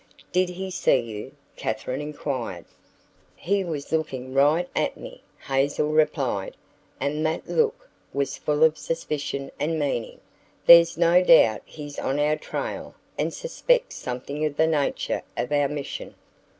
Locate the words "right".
4.33-4.67